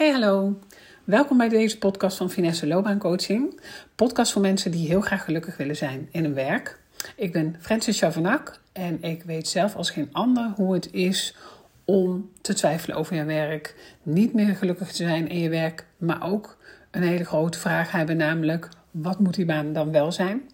Hey 0.00 0.10
hallo, 0.10 0.58
welkom 1.04 1.36
bij 1.38 1.48
deze 1.48 1.78
podcast 1.78 2.16
van 2.16 2.30
Finesse 2.30 2.66
Loopbaancoaching. 2.66 3.60
Podcast 3.94 4.32
voor 4.32 4.42
mensen 4.42 4.70
die 4.70 4.86
heel 4.86 5.00
graag 5.00 5.24
gelukkig 5.24 5.56
willen 5.56 5.76
zijn 5.76 6.08
in 6.10 6.24
hun 6.24 6.34
werk. 6.34 6.78
Ik 7.16 7.32
ben 7.32 7.56
Francis 7.60 7.98
Chavanak 7.98 8.60
en 8.72 9.02
ik 9.02 9.22
weet 9.22 9.48
zelf 9.48 9.76
als 9.76 9.90
geen 9.90 10.08
ander 10.12 10.52
hoe 10.56 10.74
het 10.74 10.92
is 10.92 11.36
om 11.84 12.30
te 12.40 12.54
twijfelen 12.54 12.96
over 12.96 13.16
je 13.16 13.24
werk. 13.24 13.74
Niet 14.02 14.34
meer 14.34 14.54
gelukkig 14.54 14.88
te 14.88 15.02
zijn 15.04 15.28
in 15.28 15.38
je 15.38 15.48
werk, 15.48 15.86
maar 15.96 16.22
ook 16.22 16.56
een 16.90 17.02
hele 17.02 17.24
grote 17.24 17.58
vraag 17.58 17.90
hebben, 17.90 18.16
namelijk 18.16 18.68
wat 18.90 19.18
moet 19.18 19.34
die 19.34 19.44
baan 19.44 19.72
dan 19.72 19.92
wel 19.92 20.12
zijn? 20.12 20.50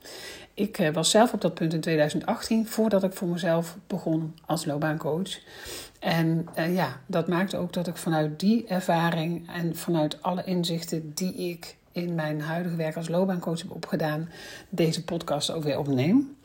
Ik 0.56 0.78
eh, 0.78 0.92
was 0.92 1.10
zelf 1.10 1.32
op 1.32 1.40
dat 1.40 1.54
punt 1.54 1.72
in 1.72 1.80
2018, 1.80 2.66
voordat 2.66 3.02
ik 3.02 3.12
voor 3.12 3.28
mezelf 3.28 3.76
begon 3.86 4.34
als 4.46 4.64
loopbaancoach. 4.64 5.40
En 5.98 6.48
uh, 6.58 6.74
ja, 6.74 7.00
dat 7.06 7.28
maakte 7.28 7.56
ook 7.56 7.72
dat 7.72 7.86
ik 7.86 7.96
vanuit 7.96 8.40
die 8.40 8.66
ervaring 8.66 9.48
en 9.50 9.76
vanuit 9.76 10.22
alle 10.22 10.44
inzichten 10.44 11.14
die 11.14 11.34
ik 11.34 11.76
in 11.92 12.14
mijn 12.14 12.40
huidige 12.40 12.76
werk 12.76 12.96
als 12.96 13.08
loopbaancoach 13.08 13.58
heb 13.58 13.70
opgedaan, 13.70 14.28
deze 14.68 15.04
podcast 15.04 15.50
ook 15.50 15.62
weer 15.62 15.78
opneem. 15.78 16.36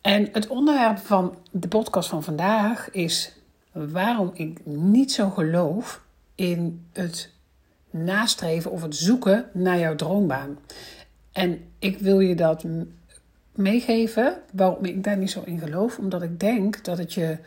En 0.00 0.28
het 0.32 0.46
onderwerp 0.46 0.98
van 0.98 1.38
de 1.50 1.68
podcast 1.68 2.08
van 2.08 2.22
vandaag 2.22 2.90
is 2.90 3.32
waarom 3.72 4.30
ik 4.34 4.66
niet 4.66 5.12
zo 5.12 5.30
geloof 5.30 6.02
in 6.34 6.86
het 6.92 7.30
nastreven 7.90 8.70
of 8.70 8.82
het 8.82 8.96
zoeken 8.96 9.44
naar 9.52 9.78
jouw 9.78 9.94
droombaan. 9.94 10.58
En 11.32 11.60
ik 11.78 11.98
wil 11.98 12.20
je 12.20 12.34
dat 12.34 12.64
meegeven 13.52 14.36
waarom 14.52 14.84
ik 14.84 15.04
daar 15.04 15.16
niet 15.16 15.30
zo 15.30 15.42
in 15.44 15.58
geloof, 15.58 15.98
omdat 15.98 16.22
ik 16.22 16.40
denk 16.40 16.84
dat 16.84 16.98
het 16.98 17.14
je 17.14 17.38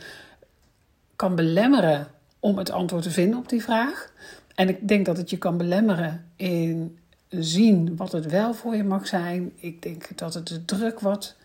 kan 1.15 1.35
belemmeren 1.35 2.07
om 2.39 2.57
het 2.57 2.71
antwoord 2.71 3.03
te 3.03 3.11
vinden 3.11 3.39
op 3.39 3.49
die 3.49 3.63
vraag. 3.63 4.11
En 4.55 4.69
ik 4.69 4.87
denk 4.87 5.05
dat 5.05 5.17
het 5.17 5.29
je 5.29 5.37
kan 5.37 5.57
belemmeren 5.57 6.25
in 6.35 6.97
zien 7.29 7.95
wat 7.95 8.11
het 8.11 8.25
wel 8.25 8.53
voor 8.53 8.75
je 8.75 8.83
mag 8.83 9.07
zijn. 9.07 9.51
Ik 9.55 9.81
denk 9.81 10.17
dat 10.17 10.33
het 10.33 10.47
de 10.47 10.65
druk 10.65 10.99
wat 10.99 11.35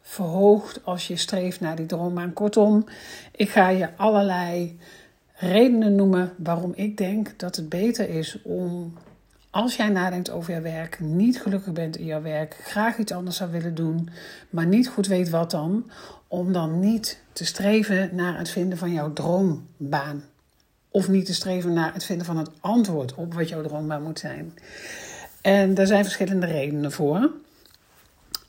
verhoogt 0.00 0.84
als 0.84 1.06
je 1.06 1.16
streeft 1.16 1.60
naar 1.60 1.76
die 1.76 1.86
droombaan. 1.86 2.32
Kortom, 2.32 2.84
ik 3.32 3.50
ga 3.50 3.68
je 3.68 3.96
allerlei 3.96 4.78
redenen 5.34 5.94
noemen 5.94 6.32
waarom 6.36 6.72
ik 6.74 6.96
denk 6.96 7.38
dat 7.38 7.56
het 7.56 7.68
beter 7.68 8.08
is 8.08 8.38
om, 8.42 8.94
als 9.54 9.76
jij 9.76 9.88
nadenkt 9.88 10.30
over 10.30 10.54
je 10.54 10.60
werk, 10.60 11.00
niet 11.00 11.40
gelukkig 11.40 11.72
bent 11.72 11.96
in 11.96 12.04
jouw 12.04 12.22
werk, 12.22 12.56
graag 12.62 12.98
iets 12.98 13.12
anders 13.12 13.36
zou 13.36 13.50
willen 13.50 13.74
doen, 13.74 14.08
maar 14.50 14.66
niet 14.66 14.88
goed 14.88 15.06
weet 15.06 15.30
wat 15.30 15.50
dan, 15.50 15.90
om 16.28 16.52
dan 16.52 16.80
niet 16.80 17.20
te 17.32 17.44
streven 17.44 18.14
naar 18.14 18.38
het 18.38 18.50
vinden 18.50 18.78
van 18.78 18.92
jouw 18.92 19.12
droombaan. 19.12 20.24
Of 20.88 21.08
niet 21.08 21.26
te 21.26 21.34
streven 21.34 21.72
naar 21.72 21.92
het 21.92 22.04
vinden 22.04 22.26
van 22.26 22.36
het 22.36 22.50
antwoord 22.60 23.14
op 23.14 23.34
wat 23.34 23.48
jouw 23.48 23.62
droombaan 23.62 24.02
moet 24.02 24.18
zijn. 24.18 24.54
En 25.40 25.74
daar 25.74 25.86
zijn 25.86 26.04
verschillende 26.04 26.46
redenen 26.46 26.92
voor. 26.92 27.30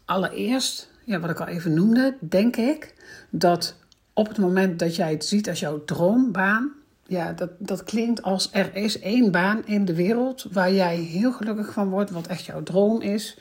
Allereerst, 0.06 0.90
ja, 1.04 1.20
wat 1.20 1.30
ik 1.30 1.40
al 1.40 1.48
even 1.48 1.74
noemde, 1.74 2.16
denk 2.20 2.56
ik 2.56 2.94
dat 3.30 3.76
op 4.14 4.28
het 4.28 4.38
moment 4.38 4.80
dat 4.80 4.96
jij 4.96 5.12
het 5.12 5.26
ziet 5.26 5.50
als 5.50 5.60
jouw 5.60 5.86
droombaan, 5.86 6.72
ja, 7.08 7.34
dat, 7.34 7.50
dat 7.60 7.84
klinkt 7.84 8.22
als 8.22 8.50
er 8.52 8.76
is 8.76 9.00
één 9.00 9.32
baan 9.32 9.66
in 9.66 9.86
de 9.86 9.96
wereld 9.96 10.46
waar 10.52 10.74
jij 10.74 10.98
heel 10.98 11.32
gelukkig 11.32 11.74
van 11.74 11.90
wordt, 11.90 12.12
wat 12.12 12.28
echt 12.28 12.46
jouw 12.46 12.64
droom 12.64 13.02
is. 13.02 13.38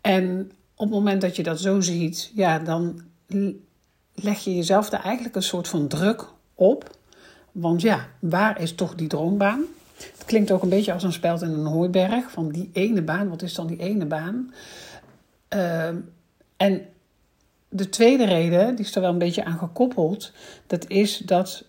En 0.00 0.50
op 0.74 0.86
het 0.86 0.94
moment 0.94 1.20
dat 1.20 1.36
je 1.36 1.42
dat 1.42 1.60
zo 1.60 1.80
ziet, 1.80 2.32
ja, 2.34 2.58
dan 2.58 3.00
leg 4.14 4.38
je 4.38 4.54
jezelf 4.54 4.90
daar 4.90 5.02
eigenlijk 5.02 5.36
een 5.36 5.42
soort 5.42 5.68
van 5.68 5.88
druk 5.88 6.26
op. 6.54 6.96
Want 7.52 7.80
ja, 7.80 8.08
waar 8.18 8.60
is 8.60 8.74
toch 8.74 8.94
die 8.94 9.08
droombaan? 9.08 9.64
Het 9.96 10.24
klinkt 10.24 10.50
ook 10.50 10.62
een 10.62 10.68
beetje 10.68 10.92
als 10.92 11.02
een 11.02 11.12
speld 11.12 11.42
in 11.42 11.50
een 11.50 11.66
hooiberg. 11.66 12.30
Van 12.30 12.48
die 12.48 12.70
ene 12.72 13.02
baan, 13.02 13.28
wat 13.28 13.42
is 13.42 13.54
dan 13.54 13.66
die 13.66 13.78
ene 13.78 14.06
baan? 14.06 14.54
Uh, 15.54 15.88
en 16.56 16.86
de 17.68 17.88
tweede 17.88 18.24
reden, 18.24 18.76
die 18.76 18.84
is 18.84 18.94
er 18.94 19.00
wel 19.00 19.10
een 19.10 19.18
beetje 19.18 19.44
aan 19.44 19.58
gekoppeld. 19.58 20.32
Dat 20.66 20.88
is 20.88 21.18
dat 21.18 21.64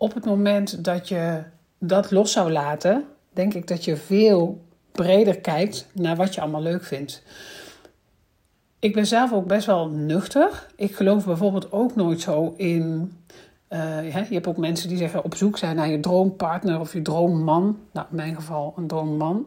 op 0.00 0.14
het 0.14 0.24
moment 0.24 0.84
dat 0.84 1.08
je 1.08 1.42
dat 1.78 2.10
los 2.10 2.32
zou 2.32 2.50
laten, 2.50 3.04
denk 3.32 3.54
ik 3.54 3.68
dat 3.68 3.84
je 3.84 3.96
veel 3.96 4.64
breder 4.92 5.40
kijkt 5.40 5.86
naar 5.92 6.16
wat 6.16 6.34
je 6.34 6.40
allemaal 6.40 6.62
leuk 6.62 6.84
vindt. 6.84 7.22
Ik 8.78 8.94
ben 8.94 9.06
zelf 9.06 9.32
ook 9.32 9.46
best 9.46 9.66
wel 9.66 9.88
nuchter. 9.88 10.66
Ik 10.76 10.94
geloof 10.94 11.24
bijvoorbeeld 11.24 11.72
ook 11.72 11.96
nooit 11.96 12.20
zo 12.20 12.54
in. 12.56 13.12
Uh, 13.68 14.12
je 14.28 14.34
hebt 14.34 14.46
ook 14.46 14.56
mensen 14.56 14.88
die 14.88 14.98
zeggen 14.98 15.24
op 15.24 15.34
zoek 15.34 15.58
zijn 15.58 15.76
naar 15.76 15.88
je 15.88 16.00
droompartner 16.00 16.80
of 16.80 16.92
je 16.92 17.02
droomman. 17.02 17.78
Nou, 17.92 18.06
in 18.10 18.16
mijn 18.16 18.34
geval 18.34 18.74
een 18.76 18.86
droomman. 18.86 19.46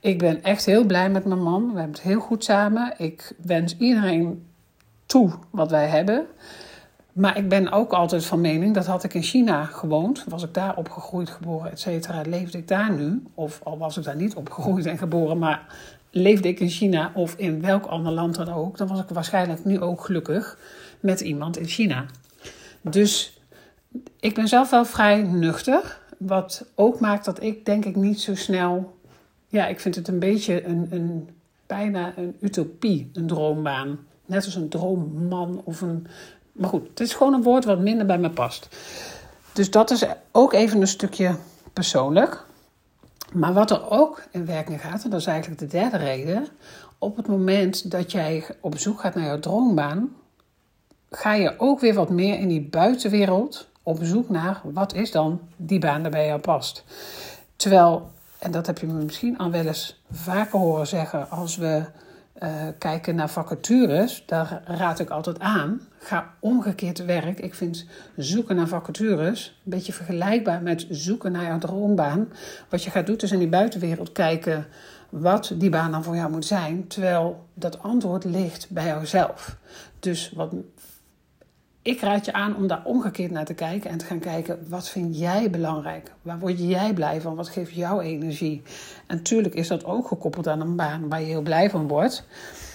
Ik 0.00 0.18
ben 0.18 0.42
echt 0.42 0.66
heel 0.66 0.84
blij 0.84 1.10
met 1.10 1.24
mijn 1.24 1.42
man. 1.42 1.60
We 1.72 1.78
hebben 1.78 1.96
het 1.96 2.02
heel 2.02 2.20
goed 2.20 2.44
samen. 2.44 2.94
Ik 2.96 3.36
wens 3.42 3.76
iedereen 3.76 4.46
toe 5.06 5.30
wat 5.50 5.70
wij 5.70 5.86
hebben. 5.86 6.26
Maar 7.14 7.38
ik 7.38 7.48
ben 7.48 7.72
ook 7.72 7.92
altijd 7.92 8.24
van 8.24 8.40
mening, 8.40 8.74
dat 8.74 8.86
had 8.86 9.04
ik 9.04 9.14
in 9.14 9.22
China 9.22 9.64
gewoond. 9.64 10.24
Was 10.28 10.42
ik 10.42 10.54
daar 10.54 10.76
opgegroeid, 10.76 11.30
geboren, 11.30 11.70
et 11.70 11.80
cetera. 11.80 12.22
Leefde 12.26 12.58
ik 12.58 12.68
daar 12.68 12.92
nu, 12.92 13.22
of 13.34 13.60
al 13.62 13.78
was 13.78 13.96
ik 13.96 14.04
daar 14.04 14.16
niet 14.16 14.34
opgegroeid 14.34 14.86
en 14.86 14.98
geboren, 14.98 15.38
maar 15.38 15.66
leefde 16.10 16.48
ik 16.48 16.60
in 16.60 16.68
China 16.68 17.10
of 17.14 17.34
in 17.36 17.60
welk 17.60 17.86
ander 17.86 18.12
land 18.12 18.34
dan 18.34 18.48
ook, 18.48 18.76
dan 18.76 18.88
was 18.88 19.00
ik 19.00 19.08
waarschijnlijk 19.08 19.64
nu 19.64 19.80
ook 19.80 20.04
gelukkig 20.04 20.58
met 21.00 21.20
iemand 21.20 21.58
in 21.58 21.66
China. 21.66 22.04
Dus 22.80 23.40
ik 24.20 24.34
ben 24.34 24.48
zelf 24.48 24.70
wel 24.70 24.84
vrij 24.84 25.22
nuchter. 25.22 25.98
Wat 26.18 26.66
ook 26.74 27.00
maakt 27.00 27.24
dat 27.24 27.42
ik 27.42 27.64
denk 27.64 27.84
ik 27.84 27.96
niet 27.96 28.20
zo 28.20 28.34
snel. 28.34 28.96
Ja, 29.48 29.66
ik 29.66 29.80
vind 29.80 29.94
het 29.94 30.08
een 30.08 30.18
beetje 30.18 30.64
een, 30.66 30.86
een 30.90 31.28
bijna 31.66 32.12
een 32.16 32.36
utopie, 32.40 33.10
een 33.12 33.26
droombaan. 33.26 33.98
Net 34.26 34.44
als 34.44 34.54
een 34.54 34.68
droomman 34.68 35.60
of 35.64 35.80
een. 35.80 36.06
Maar 36.54 36.68
goed, 36.68 36.88
het 36.88 37.00
is 37.00 37.14
gewoon 37.14 37.34
een 37.34 37.42
woord 37.42 37.64
wat 37.64 37.78
minder 37.78 38.06
bij 38.06 38.18
me 38.18 38.30
past. 38.30 38.68
Dus 39.52 39.70
dat 39.70 39.90
is 39.90 40.04
ook 40.32 40.52
even 40.52 40.80
een 40.80 40.86
stukje 40.86 41.36
persoonlijk. 41.72 42.44
Maar 43.32 43.52
wat 43.52 43.70
er 43.70 43.90
ook 43.90 44.22
in 44.30 44.46
werking 44.46 44.80
gaat, 44.80 45.04
en 45.04 45.10
dat 45.10 45.20
is 45.20 45.26
eigenlijk 45.26 45.60
de 45.60 45.66
derde 45.66 45.96
reden, 45.96 46.48
op 46.98 47.16
het 47.16 47.26
moment 47.26 47.90
dat 47.90 48.12
jij 48.12 48.44
op 48.60 48.78
zoek 48.78 49.00
gaat 49.00 49.14
naar 49.14 49.24
jouw 49.24 49.40
droombaan, 49.40 50.16
ga 51.10 51.34
je 51.34 51.54
ook 51.58 51.80
weer 51.80 51.94
wat 51.94 52.10
meer 52.10 52.38
in 52.38 52.48
die 52.48 52.68
buitenwereld 52.68 53.68
op 53.82 53.98
zoek 54.02 54.28
naar 54.28 54.60
wat 54.64 54.94
is 54.94 55.10
dan 55.10 55.40
die 55.56 55.78
baan 55.78 56.02
die 56.02 56.10
bij 56.10 56.26
jou 56.26 56.40
past. 56.40 56.84
Terwijl, 57.56 58.10
en 58.38 58.50
dat 58.50 58.66
heb 58.66 58.78
je 58.78 58.86
me 58.86 58.92
misschien 58.92 59.38
al 59.38 59.50
wel 59.50 59.66
eens 59.66 60.02
vaker 60.10 60.58
horen 60.58 60.86
zeggen 60.86 61.30
als 61.30 61.56
we 61.56 61.84
uh, 62.42 62.50
kijken 62.78 63.14
naar 63.14 63.30
vacatures, 63.30 64.22
daar 64.26 64.62
raad 64.64 64.98
ik 64.98 65.10
altijd 65.10 65.38
aan. 65.38 65.80
Ga 65.98 66.34
omgekeerd 66.40 67.04
werk. 67.04 67.38
Ik 67.38 67.54
vind 67.54 67.86
zoeken 68.16 68.56
naar 68.56 68.68
vacatures 68.68 69.60
een 69.64 69.70
beetje 69.70 69.92
vergelijkbaar 69.92 70.62
met 70.62 70.86
zoeken 70.90 71.32
naar 71.32 71.44
jouw 71.44 71.58
droombaan. 71.58 72.28
Wat 72.68 72.84
je 72.84 72.90
gaat 72.90 73.06
doen 73.06 73.16
is 73.16 73.32
in 73.32 73.38
die 73.38 73.48
buitenwereld 73.48 74.12
kijken 74.12 74.66
wat 75.10 75.52
die 75.56 75.70
baan 75.70 75.90
dan 75.90 76.04
voor 76.04 76.16
jou 76.16 76.30
moet 76.30 76.44
zijn, 76.46 76.86
terwijl 76.86 77.46
dat 77.54 77.82
antwoord 77.82 78.24
ligt 78.24 78.70
bij 78.70 78.86
jouzelf. 78.86 79.56
Dus 79.98 80.32
wat 80.34 80.52
ik 81.84 82.00
raad 82.00 82.24
je 82.24 82.32
aan 82.32 82.56
om 82.56 82.66
daar 82.66 82.84
omgekeerd 82.84 83.30
naar 83.30 83.44
te 83.44 83.54
kijken 83.54 83.90
en 83.90 83.98
te 83.98 84.04
gaan 84.04 84.18
kijken 84.18 84.68
wat 84.68 84.88
vind 84.88 85.18
jij 85.18 85.50
belangrijk? 85.50 86.12
Waar 86.22 86.38
word 86.38 86.58
jij 86.58 86.92
blij 86.92 87.20
van? 87.20 87.34
Wat 87.34 87.48
geeft 87.48 87.72
jou 87.72 88.02
energie? 88.02 88.62
En 89.06 89.16
natuurlijk 89.16 89.54
is 89.54 89.68
dat 89.68 89.84
ook 89.84 90.08
gekoppeld 90.08 90.48
aan 90.48 90.60
een 90.60 90.76
baan 90.76 91.08
waar 91.08 91.20
je 91.20 91.26
heel 91.26 91.42
blij 91.42 91.70
van 91.70 91.88
wordt. 91.88 92.26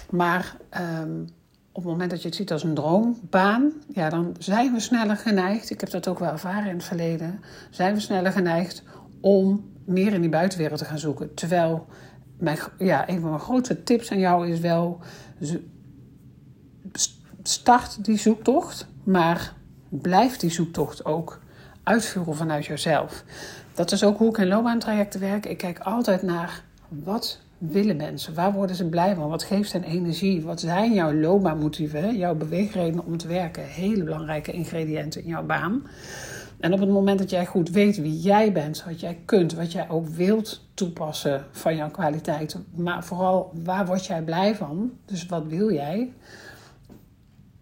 Maar 0.10 0.56
um, 1.02 1.28
op 1.72 1.84
het 1.84 1.92
moment 1.92 2.10
dat 2.10 2.22
je 2.22 2.28
het 2.28 2.38
ziet 2.38 2.52
als 2.52 2.64
een 2.64 2.74
droombaan, 2.74 3.74
ja, 3.94 4.10
dan 4.10 4.36
zijn 4.40 4.74
we 4.74 4.80
sneller 4.80 5.18
geneigd. 5.18 5.70
Ik 5.70 5.80
heb 5.80 5.90
dat 5.90 6.08
ook 6.08 6.20
wel 6.20 6.32
ervaren 6.32 6.70
in 6.70 6.76
het 6.76 6.86
verleden. 6.86 7.40
Zijn 7.70 7.94
we 7.94 8.00
sneller 8.00 8.32
geneigd 8.32 8.84
om 9.22 9.72
meer 9.86 10.14
in 10.14 10.22
die 10.22 10.30
buitenwereld 10.30 10.80
te 10.80 10.86
gaan 10.86 11.00
zoeken. 11.00 11.34
Terwijl 11.34 11.88
mijn, 12.38 12.58
ja, 12.78 13.10
een 13.10 13.20
van 13.20 13.30
mijn 13.30 13.42
grootste 13.42 13.84
tips 13.84 14.12
aan 14.12 14.20
jou 14.20 14.50
is 14.50 14.60
wel 14.60 15.00
start 17.44 18.06
die 18.06 18.18
zoektocht, 18.18 18.88
maar 19.04 19.54
blijf 19.90 20.38
die 20.38 20.50
zoektocht 20.50 21.06
ook 21.06 21.40
uitvoeren 21.84 22.36
vanuit 22.36 22.66
jezelf. 22.66 23.24
Dat 23.74 23.92
is 23.92 24.04
ook 24.04 24.18
hoe 24.18 24.30
ik 24.30 24.38
in 24.38 24.48
loopbaantrajecten 24.48 25.20
werk. 25.20 25.46
Ik 25.46 25.58
kijk 25.58 25.80
altijd 25.80 26.22
naar 26.22 26.64
wat 26.88 27.40
willen 27.58 27.96
mensen? 27.96 28.34
Waar 28.34 28.54
worden 28.54 28.76
ze 28.76 28.86
blij 28.86 29.16
van? 29.16 29.30
Wat 29.30 29.44
geeft 29.44 29.74
hen 29.74 29.84
energie? 29.84 30.42
Wat 30.42 30.60
zijn 30.60 30.94
jouw 30.94 31.14
loopbaanmotieven, 31.14 32.18
jouw 32.18 32.36
beweegredenen 32.36 33.06
om 33.06 33.18
te 33.18 33.28
werken? 33.28 33.64
Hele 33.66 34.04
belangrijke 34.04 34.52
ingrediënten 34.52 35.22
in 35.22 35.30
jouw 35.30 35.46
baan. 35.46 35.84
En 36.60 36.74
op 36.74 36.80
het 36.80 36.90
moment 36.90 37.20
dat 37.20 37.30
jij 37.30 37.46
goed 37.46 37.70
weet 37.70 37.98
wie 37.98 38.20
jij 38.20 38.52
bent, 38.52 38.84
wat 38.84 39.00
jij 39.00 39.18
kunt, 39.26 39.54
wat 39.54 39.72
jij 39.72 39.90
ook 39.90 40.08
wilt 40.08 40.62
toepassen 40.74 41.46
van 41.52 41.76
jouw 41.76 41.90
kwaliteiten, 41.90 42.66
maar 42.76 43.04
vooral 43.04 43.52
waar 43.64 43.86
word 43.86 44.06
jij 44.06 44.22
blij 44.22 44.56
van? 44.56 44.92
Dus 45.06 45.26
wat 45.26 45.46
wil 45.48 45.72
jij? 45.72 46.14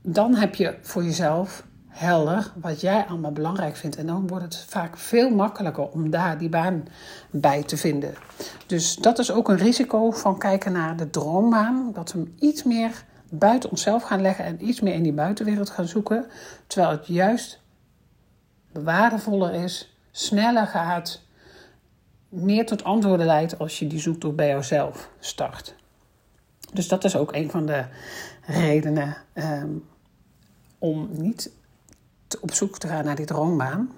Dan 0.10 0.36
heb 0.36 0.56
je 0.56 0.78
voor 0.82 1.04
jezelf 1.04 1.64
helder 1.88 2.52
wat 2.62 2.82
jij 2.82 3.06
allemaal 3.06 3.32
belangrijk 3.32 3.76
vindt. 3.76 3.96
En 3.96 4.08
dan 4.08 4.28
wordt 4.28 4.44
het 4.44 4.58
vaak 4.58 4.98
veel 4.98 5.30
makkelijker 5.30 5.90
om 5.90 6.10
daar 6.10 6.38
die 6.38 6.50
baan 6.50 6.84
bij 7.30 7.64
te 7.64 7.78
vinden. 7.78 8.14
Dus 8.66 8.96
dat 8.96 9.20
is 9.20 9.32
ook 9.32 9.50
een 9.50 9.58
risico 9.58 10.12
van 10.12 10.40
kijken 10.40 10.72
naar 10.72 10.98
de 10.98 11.10
droombaan. 11.10 11.92
Dat 11.94 12.12
we 12.12 12.20
hem 12.20 12.34
iets 12.40 12.64
meer 12.64 13.04
buiten 13.30 13.70
onszelf 13.70 14.04
gaan 14.04 14.22
leggen 14.22 14.46
en 14.46 14.68
iets 14.68 14.82
meer 14.82 14.94
in 14.94 15.04
die 15.04 15.14
buitenwereld 15.14 15.70
gaan 15.70 15.88
zoeken. 15.88 16.26
Terwijl 16.68 16.92
het 16.92 17.08
juist 17.08 17.62
waardevoller 18.72 19.54
is, 19.54 19.98
sneller 20.12 20.68
gaat, 20.68 21.22
meer 22.30 22.66
tot 22.66 22.84
antwoorden 22.84 23.26
leidt 23.26 23.60
als 23.60 23.80
je 23.80 23.88
die 23.88 24.00
zoektocht 24.00 24.36
bij 24.36 24.48
jouzelf 24.48 25.10
start. 25.20 25.76
Dus 26.74 26.88
dat 26.88 27.04
is 27.04 27.16
ook 27.16 27.36
een 27.36 27.50
van 27.50 27.66
de 27.66 27.86
redenen 28.46 29.18
ehm, 29.34 29.70
om 30.80 31.10
niet 31.12 31.52
op 32.42 32.54
zoek 32.54 32.78
te 32.78 32.88
gaan 32.88 33.06
naar 33.06 33.16
die 33.16 33.26
droombaan. 33.26 33.92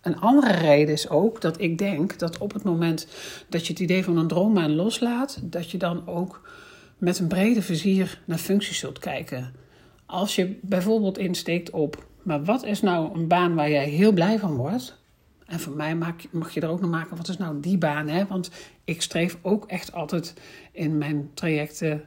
Een 0.00 0.20
andere 0.20 0.52
reden 0.52 0.94
is 0.94 1.08
ook 1.08 1.40
dat 1.40 1.60
ik 1.60 1.78
denk 1.78 2.18
dat 2.18 2.38
op 2.38 2.52
het 2.52 2.62
moment 2.62 3.06
dat 3.48 3.66
je 3.66 3.72
het 3.72 3.82
idee 3.82 4.04
van 4.04 4.16
een 4.16 4.28
droombaan 4.28 4.74
loslaat, 4.74 5.38
dat 5.42 5.70
je 5.70 5.78
dan 5.78 6.08
ook 6.08 6.48
met 6.98 7.18
een 7.18 7.28
brede 7.28 7.62
vizier 7.62 8.20
naar 8.24 8.38
functies 8.38 8.78
zult 8.78 8.98
kijken. 8.98 9.52
Als 10.06 10.34
je 10.34 10.58
bijvoorbeeld 10.62 11.18
insteekt 11.18 11.70
op, 11.70 12.06
maar 12.22 12.44
wat 12.44 12.64
is 12.64 12.80
nou 12.80 13.18
een 13.18 13.28
baan 13.28 13.54
waar 13.54 13.70
jij 13.70 13.88
heel 13.88 14.12
blij 14.12 14.38
van 14.38 14.54
wordt? 14.54 14.98
En 15.46 15.60
voor 15.60 15.76
mij 15.76 15.96
mag 16.30 16.54
je 16.54 16.60
er 16.60 16.68
ook 16.68 16.80
nog 16.80 16.90
maken, 16.90 17.16
wat 17.16 17.28
is 17.28 17.36
nou 17.36 17.60
die 17.60 17.78
baan? 17.78 18.08
Hè? 18.08 18.26
Want 18.26 18.50
ik 18.84 19.02
streef 19.02 19.38
ook 19.42 19.66
echt 19.66 19.92
altijd 19.92 20.34
in 20.72 20.98
mijn 20.98 21.30
trajecten 21.34 22.02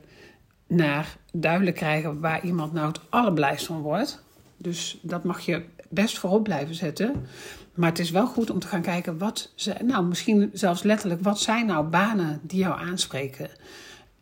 naar 0.67 1.17
duidelijk 1.33 1.75
krijgen 1.75 2.19
waar 2.19 2.45
iemand 2.45 2.73
nou 2.73 2.87
het 2.87 2.99
allerblijst 3.09 3.65
van 3.65 3.81
wordt. 3.81 4.23
Dus 4.57 4.99
dat 5.01 5.23
mag 5.23 5.39
je 5.39 5.63
best 5.89 6.17
voorop 6.19 6.43
blijven 6.43 6.75
zetten. 6.75 7.27
Maar 7.73 7.89
het 7.89 7.99
is 7.99 8.11
wel 8.11 8.27
goed 8.27 8.49
om 8.49 8.59
te 8.59 8.67
gaan 8.67 8.81
kijken 8.81 9.17
wat 9.17 9.51
zijn, 9.55 9.85
nou 9.85 10.05
misschien 10.05 10.49
zelfs 10.53 10.83
letterlijk, 10.83 11.23
wat 11.23 11.39
zijn 11.39 11.65
nou 11.65 11.87
banen 11.87 12.39
die 12.43 12.59
jou 12.59 12.79
aanspreken? 12.79 13.49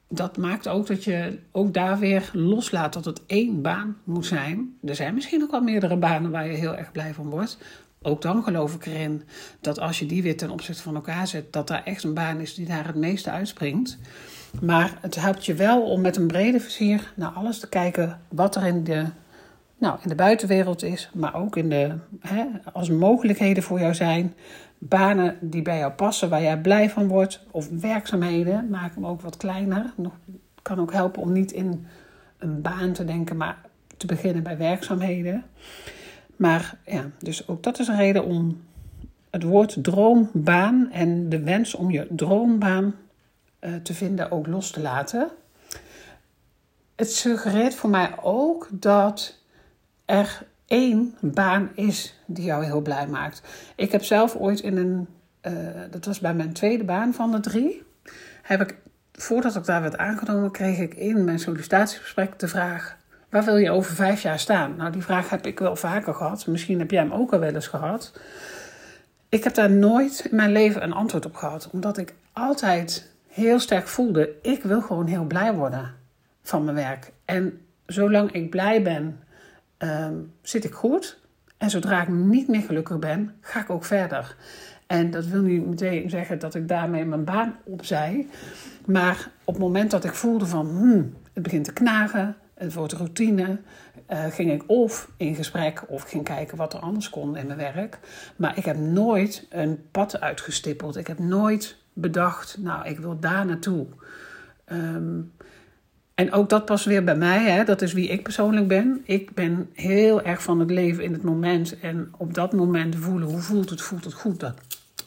Dat 0.07 0.38
maakt 0.38 0.68
ook 0.68 0.88
dat 0.88 1.03
je 1.03 1.39
ook 1.51 1.74
daar 1.74 2.00
weer 2.00 2.30
loslaat 2.33 2.94
dat 2.94 3.06
het 3.06 3.21
één 3.25 3.62
baan 3.62 3.98
moet 4.03 4.25
zijn. 4.25 4.77
Er 4.83 4.95
zijn 4.95 5.13
misschien 5.13 5.44
ook 5.44 5.51
wel 5.51 5.62
meerdere 5.62 5.98
banen 5.98 6.31
waar 6.31 6.48
je 6.48 6.53
heel 6.53 6.75
erg 6.75 6.91
blij 6.91 7.13
van 7.13 7.30
wordt. 7.30 7.57
Ook 8.01 8.21
dan 8.21 8.44
geloof 8.44 8.74
ik 8.74 8.86
erin 8.86 9.24
dat 9.62 9.80
als 9.80 10.00
je 10.00 10.06
die 10.06 10.24
weer 10.24 10.38
ten 10.38 10.50
opzichte 10.50 10.81
van 10.81 10.95
elkaar 10.95 11.27
zet, 11.27 11.53
dat 11.53 11.68
daar 11.68 11.83
echt 11.83 12.03
een 12.03 12.13
baan 12.13 12.39
is 12.39 12.53
die 12.53 12.65
daar 12.65 12.88
het 12.88 12.95
meeste 12.95 13.30
uitspringt. 13.30 13.98
Maar 14.62 14.98
het 15.02 15.16
helpt 15.16 15.46
je 15.46 15.54
wel 15.54 15.81
om 15.81 16.02
met 16.02 16.16
een 16.16 16.28
brede 16.28 16.60
vizier 16.60 17.13
naar 17.16 17.30
alles 17.30 17.60
te 17.60 17.69
kijken 17.69 18.19
wat 18.28 18.56
er 18.56 18.66
in 18.66 18.84
de, 18.84 19.06
nou, 19.78 19.98
in 20.02 20.10
de 20.10 20.16
buitenwereld 20.16 20.84
is, 20.84 21.10
maar 21.13 21.36
ook 21.36 21.56
in 21.56 21.69
de, 21.69 21.92
hè, 22.19 22.46
als 22.74 22.90
mogelijkheden 22.90 23.63
voor 23.63 23.80
jou 23.80 23.94
zijn. 23.94 24.34
Banen 24.78 25.38
die 25.42 25.62
bij 25.62 25.78
jou 25.78 25.92
passen, 25.92 26.30
waar 26.30 26.42
jij 26.42 26.62
blij 26.62 26.90
van 26.90 27.07
wordt, 27.07 27.46
of 27.52 27.69
werkzaamheden, 27.69 28.69
maak 28.69 28.96
hem 28.96 29.06
ook 29.06 29.22
wat 29.22 29.38
kleiner. 29.38 29.94
Het 29.98 30.12
kan 30.62 30.80
ook 30.80 30.94
helpen 30.94 31.22
om 31.22 31.31
niet 31.31 31.51
in 31.51 31.86
een 32.38 32.62
baan 32.62 32.92
te 32.92 33.06
denken, 33.06 33.38
maar 33.38 33.58
te 33.98 34.06
beginnen 34.06 34.44
bij 34.44 34.58
werkzaamheden. 34.58 35.44
Maar 36.36 36.78
ja, 36.86 37.06
dus 37.19 37.48
ook 37.48 37.63
dat 37.63 37.80
is 37.80 37.88
een 37.88 37.98
reden 37.98 38.25
om 38.25 38.62
het 39.30 39.44
woord 39.44 39.84
droombaan 39.84 40.92
en 40.92 41.30
de 41.30 41.40
wens 41.40 41.75
om 41.75 41.92
je 41.92 42.08
droombaan 42.10 42.96
te 43.83 43.94
vinden 43.94 44.31
ook 44.31 44.47
los 44.47 44.71
te 44.71 44.81
laten. 44.81 45.29
Het 46.95 47.12
suggereert 47.12 47.75
voor 47.75 47.89
mij 47.89 48.15
ook 48.21 48.67
dat 48.71 49.38
er 50.06 50.45
één 50.65 51.15
baan 51.21 51.69
is 51.75 52.19
die 52.25 52.45
jou 52.45 52.63
heel 52.65 52.81
blij 52.81 53.07
maakt. 53.07 53.41
Ik 53.75 53.91
heb 53.91 54.03
zelf 54.03 54.35
ooit 54.35 54.59
in 54.59 54.77
een, 54.77 55.07
uh, 55.41 55.53
dat 55.91 56.06
was 56.06 56.19
bij 56.19 56.33
mijn 56.33 56.53
tweede 56.53 56.83
baan 56.83 57.13
van 57.13 57.31
de 57.31 57.39
drie, 57.39 57.83
heb 58.41 58.62
ik, 58.62 58.77
voordat 59.12 59.56
ik 59.56 59.65
daar 59.65 59.81
werd 59.81 59.97
aangenomen, 59.97 60.51
kreeg 60.51 60.77
ik 60.77 60.94
in 60.94 61.23
mijn 61.23 61.39
sollicitatiegesprek 61.39 62.39
de 62.39 62.47
vraag: 62.47 62.97
Waar 63.29 63.44
wil 63.45 63.57
je 63.57 63.71
over 63.71 63.95
vijf 63.95 64.21
jaar 64.21 64.39
staan? 64.39 64.75
Nou, 64.75 64.91
die 64.91 65.01
vraag 65.01 65.29
heb 65.29 65.45
ik 65.45 65.59
wel 65.59 65.75
vaker 65.75 66.13
gehad. 66.13 66.47
Misschien 66.47 66.79
heb 66.79 66.91
jij 66.91 67.01
hem 67.01 67.13
ook 67.13 67.33
al 67.33 67.39
wel 67.39 67.53
eens 67.53 67.67
gehad. 67.67 68.19
Ik 69.29 69.44
heb 69.44 69.53
daar 69.53 69.71
nooit 69.71 70.27
in 70.29 70.35
mijn 70.35 70.51
leven 70.51 70.83
een 70.83 70.94
antwoord 70.94 71.25
op 71.25 71.35
gehad, 71.35 71.69
omdat 71.71 71.97
ik 71.97 72.13
altijd 72.33 73.12
heel 73.36 73.60
sterk 73.60 73.88
voelde: 73.88 74.36
ik 74.42 74.64
wil 74.64 74.82
gewoon 74.82 75.08
heel 75.08 75.26
blij 75.26 75.54
worden 75.54 75.94
van 76.42 76.64
mijn 76.64 76.76
werk. 76.76 77.12
En 77.26 77.62
zolang 77.86 78.32
ik 78.32 78.50
blij 78.50 78.82
ben, 78.82 79.20
ehm, 79.78 80.14
zit 80.42 80.64
ik 80.64 80.74
goed. 80.74 81.20
En 81.58 81.70
zodra 81.70 82.02
ik 82.02 82.08
niet 82.08 82.48
meer 82.48 82.62
gelukkig 82.62 83.00
ben, 83.00 83.36
ga 83.42 83.60
ik 83.60 83.70
ook 83.70 83.86
verder. 83.86 84.36
En 84.88 85.12
dat 85.12 85.26
wil 85.26 85.42
niet 85.42 85.68
meteen 85.68 86.10
zeggen 86.10 86.40
dat 86.40 86.56
ik 86.56 86.68
daarmee 86.68 87.06
mijn 87.06 87.24
baan 87.24 87.56
opzij. 87.64 88.28
Maar 88.86 89.32
op 89.44 89.54
het 89.54 89.64
moment 89.64 89.92
dat 89.92 90.04
ik 90.04 90.14
voelde 90.14 90.46
van, 90.46 90.68
hmm, 90.68 91.14
het 91.34 91.44
begint 91.44 91.66
te 91.66 91.74
knagen, 91.74 92.36
het 92.54 92.74
wordt 92.74 92.94
routine. 92.94 93.60
Uh, 94.10 94.26
ging 94.26 94.52
ik 94.52 94.64
of 94.68 95.10
in 95.18 95.36
gesprek 95.36 95.84
of 95.88 96.02
ging 96.02 96.24
kijken 96.24 96.58
wat 96.58 96.74
er 96.74 96.80
anders 96.80 97.10
kon 97.10 97.38
in 97.38 97.48
mijn 97.48 97.60
werk. 97.60 98.00
Maar 98.36 98.58
ik 98.58 98.66
heb 98.66 98.78
nooit 98.78 99.48
een 99.50 99.86
pad 99.92 100.20
uitgestippeld. 100.20 100.96
Ik 100.96 101.08
heb 101.08 101.20
nooit 101.20 101.78
bedacht, 101.95 102.57
nou, 102.59 102.88
ik 102.88 103.00
wil 103.00 103.19
daar 103.19 103.45
naartoe. 103.45 103.88
Ehm, 104.65 105.19
en 106.15 106.31
ook 106.31 106.50
dat 106.50 106.65
past 106.65 106.86
weer 106.86 107.03
bij 107.03 107.15
mij, 107.15 107.51
hè? 107.51 107.63
dat 107.63 107.81
is 107.81 107.94
wie 107.94 108.07
ik 108.07 108.24
persoonlijk 108.24 108.68
ben. 108.68 109.01
Ik 109.03 109.33
ben 109.33 109.69
heel 109.74 110.21
erg 110.21 110.44
van 110.44 110.59
het 110.59 110.69
leven 110.69 111.03
in 111.03 111.13
het 111.13 111.24
moment 111.24 111.80
en 111.80 112.13
op 112.18 112.33
dat 112.33 112.53
moment 112.53 112.95
voelen 112.95 113.27
hoe 113.27 113.39
voelt 113.39 113.69
het, 113.69 113.81
voelt 113.81 114.03
het 114.03 114.13
goed. 114.13 114.39
Dan, 114.39 114.53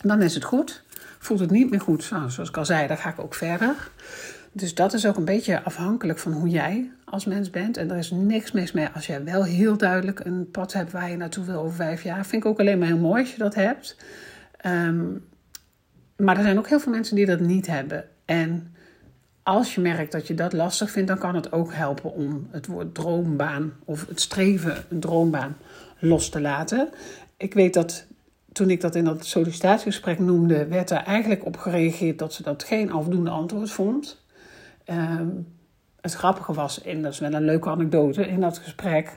dan 0.02 0.22
is 0.22 0.34
het 0.34 0.44
goed. 0.44 0.82
Voelt 1.18 1.40
het 1.40 1.50
niet 1.50 1.70
meer 1.70 1.80
goed, 1.80 2.10
nou, 2.10 2.30
zoals 2.30 2.48
ik 2.48 2.56
al 2.56 2.64
zei, 2.64 2.86
dan 2.86 2.96
ga 2.96 3.08
ik 3.08 3.18
ook 3.18 3.34
verder. 3.34 3.90
Dus 4.52 4.74
dat 4.74 4.92
is 4.92 5.06
ook 5.06 5.16
een 5.16 5.24
beetje 5.24 5.62
afhankelijk 5.62 6.18
van 6.18 6.32
hoe 6.32 6.48
jij 6.48 6.90
als 7.04 7.24
mens 7.24 7.50
bent. 7.50 7.76
En 7.76 7.90
er 7.90 7.96
is 7.96 8.10
niks 8.10 8.52
mis 8.52 8.72
mee 8.72 8.88
als 8.94 9.06
jij 9.06 9.24
wel 9.24 9.44
heel 9.44 9.76
duidelijk 9.76 10.20
een 10.24 10.50
pad 10.50 10.72
hebt 10.72 10.92
waar 10.92 11.10
je 11.10 11.16
naartoe 11.16 11.44
wil 11.44 11.60
over 11.60 11.76
vijf 11.76 12.02
jaar. 12.02 12.26
Vind 12.26 12.44
ik 12.44 12.48
ook 12.48 12.60
alleen 12.60 12.78
maar 12.78 12.88
heel 12.88 12.98
mooi 12.98 13.22
als 13.22 13.32
je 13.32 13.38
dat 13.38 13.54
hebt. 13.54 13.96
Ehm, 14.56 15.04
maar 16.18 16.36
er 16.36 16.42
zijn 16.42 16.58
ook 16.58 16.68
heel 16.68 16.80
veel 16.80 16.92
mensen 16.92 17.16
die 17.16 17.26
dat 17.26 17.40
niet 17.40 17.66
hebben. 17.66 18.04
En 18.24 18.74
als 19.42 19.74
je 19.74 19.80
merkt 19.80 20.12
dat 20.12 20.26
je 20.26 20.34
dat 20.34 20.52
lastig 20.52 20.90
vindt, 20.90 21.08
dan 21.08 21.18
kan 21.18 21.34
het 21.34 21.52
ook 21.52 21.72
helpen 21.72 22.12
om 22.12 22.48
het 22.50 22.66
woord 22.66 22.94
droombaan 22.94 23.72
of 23.84 24.06
het 24.08 24.20
streven 24.20 24.84
een 24.88 25.00
droombaan 25.00 25.56
los 25.98 26.28
te 26.28 26.40
laten. 26.40 26.88
Ik 27.36 27.54
weet 27.54 27.74
dat 27.74 28.06
toen 28.52 28.70
ik 28.70 28.80
dat 28.80 28.94
in 28.94 29.04
dat 29.04 29.26
sollicitatiegesprek 29.26 30.18
noemde, 30.18 30.66
werd 30.66 30.90
er 30.90 30.96
eigenlijk 30.96 31.44
op 31.44 31.56
gereageerd 31.56 32.18
dat 32.18 32.34
ze 32.34 32.42
dat 32.42 32.64
geen 32.64 32.92
afdoende 32.92 33.30
antwoord 33.30 33.70
vond. 33.70 34.24
Ehm, 34.84 35.28
het 36.00 36.14
grappige 36.14 36.52
was, 36.52 36.82
en 36.82 37.02
dat 37.02 37.12
is 37.12 37.18
wel 37.18 37.32
een 37.32 37.44
leuke 37.44 37.68
anekdote 37.68 38.26
in 38.26 38.40
dat 38.40 38.58
gesprek. 38.58 39.12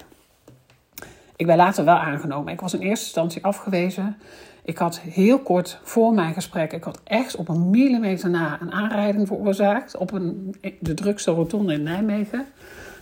Ik 1.35 1.45
ben 1.45 1.57
later 1.57 1.85
wel 1.85 1.95
aangenomen. 1.95 2.53
Ik 2.53 2.61
was 2.61 2.73
in 2.73 2.79
eerste 2.79 3.05
instantie 3.05 3.43
afgewezen. 3.43 4.17
Ik 4.63 4.77
had 4.77 4.99
heel 4.99 5.39
kort 5.39 5.79
voor 5.83 6.13
mijn 6.13 6.33
gesprek, 6.33 6.73
ik 6.73 6.83
had 6.83 7.01
echt 7.03 7.35
op 7.35 7.49
een 7.49 7.69
millimeter 7.69 8.29
na 8.29 8.61
een 8.61 8.71
aanrijding 8.71 9.27
veroorzaakt 9.27 9.97
op 9.97 10.11
een, 10.11 10.55
de 10.79 10.93
drukste 10.93 11.31
rotonde 11.31 11.73
in 11.73 11.83
Nijmegen. 11.83 12.45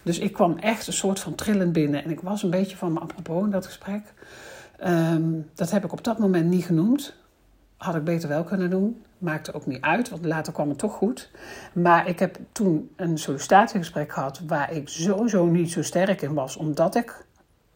Dus 0.03 0.19
ik 0.19 0.33
kwam 0.33 0.57
echt 0.57 0.87
een 0.87 0.93
soort 0.93 1.19
van 1.19 1.35
trillend 1.35 1.73
binnen 1.73 2.03
en 2.03 2.09
ik 2.09 2.21
was 2.21 2.43
een 2.43 2.49
beetje 2.49 2.77
van 2.77 2.93
me 2.93 2.99
apropos 2.99 3.43
in 3.43 3.49
dat 3.49 3.65
gesprek. 3.65 4.13
Ehm, 4.77 5.23
dat 5.55 5.71
heb 5.71 5.83
ik 5.83 5.91
op 5.91 6.03
dat 6.03 6.19
moment 6.19 6.49
niet 6.49 6.65
genoemd. 6.65 7.15
Had 7.77 7.95
ik 7.95 8.03
beter 8.03 8.29
wel 8.29 8.43
kunnen 8.43 8.69
doen. 8.69 9.01
Maakte 9.17 9.53
ook 9.53 9.65
niet 9.65 9.81
uit, 9.81 10.09
want 10.09 10.25
later 10.25 10.53
kwam 10.53 10.69
het 10.69 10.77
toch 10.77 10.93
goed. 10.93 11.31
Maar 11.73 12.07
ik 12.07 12.19
heb 12.19 12.37
toen 12.51 12.91
een 12.95 13.17
sollicitatiegesprek 13.17 14.11
gehad 14.11 14.41
waar 14.47 14.73
ik 14.73 14.89
sowieso 14.89 15.45
niet 15.45 15.71
zo 15.71 15.83
sterk 15.83 16.21
in 16.21 16.33
was, 16.33 16.57
omdat 16.57 16.95
ik 16.95 17.25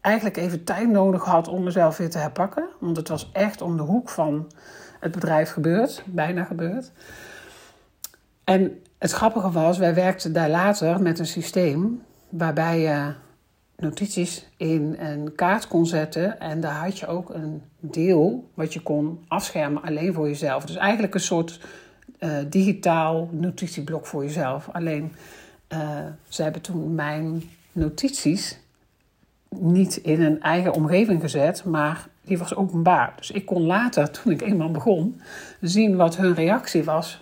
eigenlijk 0.04 0.38
even 0.38 0.64
tijd 0.64 0.90
nodig 0.90 1.24
had 1.26 1.48
om 1.48 1.64
mezelf 1.64 1.98
weer 1.98 2.10
te 2.10 2.18
herpakken. 2.18 2.68
Want 2.80 2.98
het 2.98 3.08
was 3.08 3.30
echt 3.34 3.62
om 3.62 3.78
de 3.78 3.84
hoek 3.84 4.10
van 4.10 4.52
het 5.00 5.12
bedrijf 5.12 5.52
gebeurd, 5.52 6.04
bijna 6.06 6.44
gebeurd. 6.44 6.92
En 8.44 8.82
het 8.98 9.12
grappige 9.12 9.52
was, 9.52 9.78
wij 9.78 9.94
werkten 9.94 10.34
daar 10.34 10.50
later 10.50 11.02
met 11.02 11.20
een 11.20 11.26
systeem 11.26 12.02
waarbij 12.30 12.80
je 12.80 13.14
notities 13.76 14.50
in 14.58 14.96
een 15.00 15.36
kaart 15.36 15.68
kon 15.68 15.86
zetten. 15.86 16.40
En 16.40 16.62
daar 16.62 16.76
had 16.76 17.00
je 17.00 17.08
ook 17.08 17.30
een 17.30 17.62
deel 17.80 18.50
wat 18.54 18.74
je 18.74 18.82
kon 18.82 19.26
afschermen 19.28 19.82
alleen 19.82 20.14
voor 20.14 20.28
jezelf. 20.28 20.66
Dus 20.66 20.76
eigenlijk 20.76 21.14
een 21.14 21.20
soort 21.20 21.60
uh, 22.20 22.38
digitaal 22.50 23.30
notitieblok 23.32 24.06
voor 24.06 24.24
jezelf. 24.24 24.70
Alleen, 24.72 25.14
uh, 25.74 25.80
ze 26.28 26.44
hebben 26.44 26.62
toen 26.62 26.96
mijn 26.96 27.44
notities 27.72 28.62
niet 29.60 29.96
in 29.96 30.22
een 30.22 30.42
eigen 30.42 30.74
omgeving 30.74 31.22
gezet, 31.22 31.66
maar 31.66 32.08
die 32.22 32.38
was 32.38 32.56
openbaar. 32.56 33.14
Dus 33.16 33.32
ik 33.32 33.46
kon 33.46 33.62
later, 33.62 34.12
toen 34.12 34.32
ik 34.32 34.42
eenmaal 34.42 34.72
begon, 34.72 35.22
zien 35.62 35.96
wat 35.96 36.18
hun 36.18 36.34
reactie 36.34 36.84
was 36.84 37.22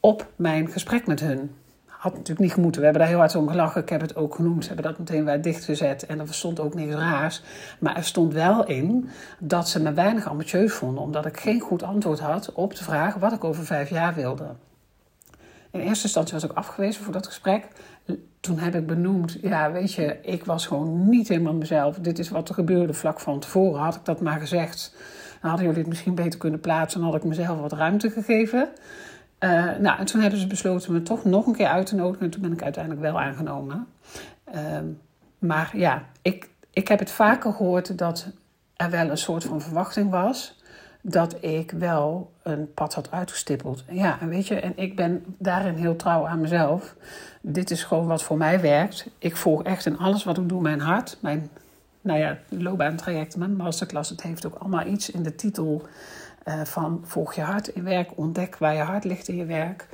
op 0.00 0.26
mijn 0.36 0.68
gesprek 0.68 1.06
met 1.06 1.20
hun. 1.20 1.50
had 1.86 2.12
natuurlijk 2.12 2.40
niet 2.40 2.52
gemoeten. 2.52 2.80
We 2.80 2.86
hebben 2.86 3.02
daar 3.02 3.12
heel 3.12 3.20
hard 3.20 3.34
om 3.34 3.48
gelachen. 3.48 3.82
Ik 3.82 3.88
heb 3.88 4.00
het 4.00 4.16
ook 4.16 4.34
genoemd. 4.34 4.62
Ze 4.62 4.72
hebben 4.72 4.90
dat 4.90 4.98
meteen 4.98 5.24
weer 5.24 5.42
dichtgezet. 5.42 6.06
En 6.06 6.20
er 6.20 6.34
stond 6.34 6.60
ook 6.60 6.74
niks 6.74 6.94
raars. 6.94 7.42
Maar 7.78 7.96
er 7.96 8.04
stond 8.04 8.32
wel 8.32 8.66
in 8.66 9.08
dat 9.38 9.68
ze 9.68 9.82
me 9.82 9.92
weinig 9.92 10.28
ambitieus 10.28 10.72
vonden. 10.72 11.02
Omdat 11.02 11.26
ik 11.26 11.40
geen 11.40 11.60
goed 11.60 11.82
antwoord 11.82 12.20
had 12.20 12.52
op 12.52 12.74
de 12.74 12.84
vraag 12.84 13.14
wat 13.14 13.32
ik 13.32 13.44
over 13.44 13.64
vijf 13.64 13.90
jaar 13.90 14.14
wilde. 14.14 14.46
In 15.70 15.80
eerste 15.80 16.04
instantie 16.04 16.34
was 16.34 16.44
ik 16.44 16.52
afgewezen 16.52 17.04
voor 17.04 17.12
dat 17.12 17.26
gesprek. 17.26 17.68
Toen 18.40 18.58
heb 18.58 18.74
ik 18.74 18.86
benoemd, 18.86 19.38
ja 19.40 19.72
weet 19.72 19.92
je, 19.92 20.18
ik 20.22 20.44
was 20.44 20.66
gewoon 20.66 21.08
niet 21.08 21.28
helemaal 21.28 21.54
mezelf. 21.54 21.98
Dit 21.98 22.18
is 22.18 22.28
wat 22.28 22.48
er 22.48 22.54
gebeurde 22.54 22.94
vlak 22.94 23.20
van 23.20 23.40
tevoren. 23.40 23.80
Had 23.80 23.94
ik 23.94 24.04
dat 24.04 24.20
maar 24.20 24.40
gezegd, 24.40 24.94
dan 25.40 25.50
hadden 25.50 25.66
jullie 25.66 25.80
het 25.80 25.88
misschien 25.88 26.14
beter 26.14 26.38
kunnen 26.38 26.60
plaatsen. 26.60 27.00
Dan 27.00 27.10
had 27.10 27.18
ik 27.18 27.28
mezelf 27.28 27.60
wat 27.60 27.72
ruimte 27.72 28.10
gegeven. 28.10 28.68
Uh, 29.40 29.76
nou, 29.78 29.98
en 29.98 30.04
toen 30.04 30.20
hebben 30.20 30.40
ze 30.40 30.46
besloten 30.46 30.92
me 30.92 31.02
toch 31.02 31.24
nog 31.24 31.46
een 31.46 31.54
keer 31.54 31.66
uit 31.66 31.86
te 31.86 31.94
nodigen. 31.94 32.24
En 32.24 32.30
toen 32.30 32.42
ben 32.42 32.52
ik 32.52 32.62
uiteindelijk 32.62 33.02
wel 33.02 33.20
aangenomen. 33.20 33.86
Uh, 34.54 34.78
maar 35.38 35.70
ja, 35.72 36.02
ik, 36.22 36.48
ik 36.70 36.88
heb 36.88 36.98
het 36.98 37.10
vaker 37.10 37.52
gehoord 37.52 37.98
dat 37.98 38.26
er 38.76 38.90
wel 38.90 39.10
een 39.10 39.18
soort 39.18 39.44
van 39.44 39.60
verwachting 39.60 40.10
was. 40.10 40.59
Dat 41.02 41.36
ik 41.44 41.70
wel 41.70 42.32
een 42.42 42.72
pad 42.74 42.94
had 42.94 43.10
uitgestippeld. 43.10 43.84
Ja, 43.90 44.18
weet 44.20 44.46
je, 44.46 44.60
en 44.60 44.72
ik 44.76 44.96
ben 44.96 45.24
daarin 45.38 45.74
heel 45.74 45.96
trouw 45.96 46.26
aan 46.26 46.40
mezelf. 46.40 46.94
Dit 47.40 47.70
is 47.70 47.84
gewoon 47.84 48.06
wat 48.06 48.22
voor 48.22 48.36
mij 48.36 48.60
werkt. 48.60 49.06
Ik 49.18 49.36
volg 49.36 49.62
echt 49.62 49.86
in 49.86 49.98
alles 49.98 50.24
wat 50.24 50.38
ik 50.38 50.48
doe 50.48 50.60
mijn 50.60 50.80
hart. 50.80 51.16
Mijn, 51.20 51.50
nou 52.00 52.18
ja, 52.18 52.38
loopbaantraject, 52.48 53.36
mijn 53.36 53.56
masterclass. 53.56 54.10
Het 54.10 54.22
heeft 54.22 54.46
ook 54.46 54.54
allemaal 54.54 54.86
iets 54.86 55.10
in 55.10 55.22
de 55.22 55.34
titel 55.34 55.82
uh, 56.44 56.64
van 56.64 57.00
volg 57.04 57.34
je 57.34 57.40
hart 57.40 57.68
in 57.68 57.84
werk, 57.84 58.10
ontdek 58.14 58.56
waar 58.56 58.74
je 58.74 58.82
hart 58.82 59.04
ligt 59.04 59.28
in 59.28 59.36
je 59.36 59.44
werk. 59.44 59.88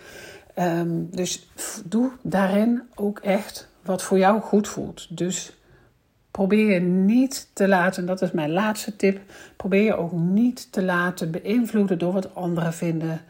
Um, 0.58 1.10
dus 1.10 1.48
doe 1.84 2.10
daarin 2.22 2.82
ook 2.94 3.18
echt 3.18 3.68
wat 3.82 4.02
voor 4.02 4.18
jou 4.18 4.40
goed 4.40 4.68
voelt. 4.68 5.16
Dus 5.16 5.56
probeer 6.36 6.72
je 6.72 6.80
niet 6.80 7.50
te 7.52 7.68
laten, 7.68 8.00
en 8.00 8.06
dat 8.06 8.22
is 8.22 8.30
mijn 8.30 8.52
laatste 8.52 8.96
tip, 8.96 9.20
probeer 9.56 9.82
je 9.82 9.96
ook 9.96 10.12
niet 10.12 10.72
te 10.72 10.82
laten 10.82 11.30
beïnvloeden 11.30 11.98
door 11.98 12.12
wat 12.12 12.34
anderen 12.34 12.72
vinden. 12.72 13.20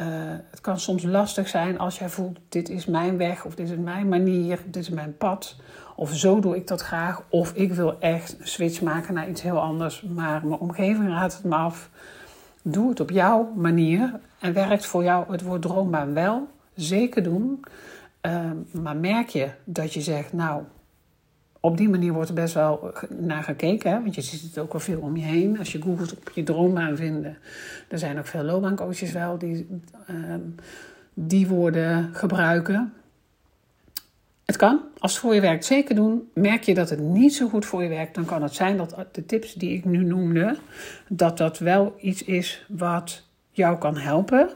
Uh, 0.00 0.06
het 0.50 0.60
kan 0.60 0.80
soms 0.80 1.02
lastig 1.02 1.48
zijn 1.48 1.78
als 1.78 1.98
jij 1.98 2.08
voelt: 2.08 2.38
dit 2.48 2.68
is 2.68 2.86
mijn 2.86 3.16
weg, 3.16 3.44
of 3.44 3.54
dit 3.54 3.70
is 3.70 3.76
mijn 3.76 4.08
manier, 4.08 4.58
dit 4.64 4.82
is 4.82 4.90
mijn 4.90 5.16
pad. 5.16 5.56
Of 5.96 6.14
zo 6.14 6.40
doe 6.40 6.56
ik 6.56 6.66
dat 6.66 6.80
graag. 6.80 7.22
Of 7.28 7.52
ik 7.54 7.72
wil 7.72 8.00
echt 8.00 8.36
een 8.40 8.48
switch 8.48 8.82
maken 8.82 9.14
naar 9.14 9.28
iets 9.28 9.42
heel 9.42 9.60
anders, 9.60 10.02
maar 10.02 10.46
mijn 10.46 10.60
omgeving 10.60 11.08
raadt 11.08 11.36
het 11.36 11.44
me 11.44 11.54
af. 11.54 11.90
Doe 12.62 12.88
het 12.88 13.00
op 13.00 13.10
jouw 13.10 13.52
manier 13.56 14.20
en 14.40 14.52
werkt 14.52 14.86
voor 14.86 15.02
jou 15.02 15.32
het 15.32 15.42
woord 15.42 15.62
droombaan 15.62 16.14
wel. 16.14 16.48
Zeker 16.74 17.22
doen. 17.22 17.64
Uh, 18.26 18.50
maar 18.72 18.96
merk 18.96 19.28
je 19.28 19.50
dat 19.64 19.94
je 19.94 20.00
zegt, 20.00 20.32
nou, 20.32 20.62
op 21.60 21.76
die 21.76 21.88
manier 21.88 22.12
wordt 22.12 22.28
er 22.28 22.34
best 22.34 22.54
wel 22.54 22.94
naar 23.18 23.42
gekeken. 23.42 23.90
Hè? 23.90 24.02
Want 24.02 24.14
je 24.14 24.20
ziet 24.20 24.42
het 24.42 24.58
ook 24.58 24.72
wel 24.72 24.80
veel 24.80 25.00
om 25.00 25.16
je 25.16 25.24
heen. 25.24 25.58
Als 25.58 25.72
je 25.72 25.82
googelt 25.82 26.12
op 26.12 26.30
je 26.34 26.42
droombaan 26.42 26.96
vinden. 26.96 27.38
Er 27.88 27.98
zijn 27.98 28.18
ook 28.18 28.26
veel 28.26 28.42
loopbaancoaches 28.42 29.12
wel 29.12 29.38
die 29.38 29.66
uh, 30.10 30.34
die 31.14 31.48
woorden 31.48 32.14
gebruiken. 32.14 32.92
Het 34.44 34.56
kan, 34.56 34.80
als 34.98 35.12
het 35.12 35.20
voor 35.20 35.34
je 35.34 35.40
werkt, 35.40 35.64
zeker 35.64 35.94
doen. 35.94 36.30
Merk 36.34 36.62
je 36.62 36.74
dat 36.74 36.90
het 36.90 36.98
niet 36.98 37.34
zo 37.34 37.48
goed 37.48 37.66
voor 37.66 37.82
je 37.82 37.88
werkt, 37.88 38.14
dan 38.14 38.24
kan 38.24 38.42
het 38.42 38.54
zijn 38.54 38.76
dat 38.76 38.96
de 39.12 39.26
tips 39.26 39.54
die 39.54 39.76
ik 39.76 39.84
nu 39.84 40.04
noemde, 40.04 40.56
dat 41.08 41.38
dat 41.38 41.58
wel 41.58 41.94
iets 42.00 42.24
is 42.24 42.66
wat 42.68 43.26
jou 43.50 43.78
kan 43.78 43.96
helpen. 43.96 44.50